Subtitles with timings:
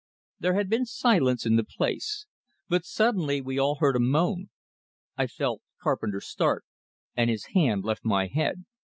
[0.39, 2.25] There had been silence in the place.
[2.67, 4.49] But suddenly we all heard a moan;
[5.15, 6.65] I felt Carpenter start,
[7.15, 8.65] and his hand left my head.